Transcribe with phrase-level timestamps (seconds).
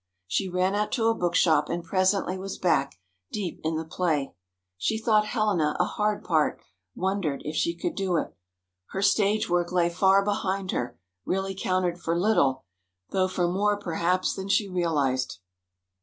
[0.25, 2.95] She ran out to a bookshop, and presently was back,
[3.31, 4.33] deep in the play.
[4.75, 8.35] She thought Helena a hard part—wondered if she could do it.
[8.87, 12.65] Her stage work lay far behind her—really counted for little,
[13.11, 15.37] though for more, perhaps, than she realized.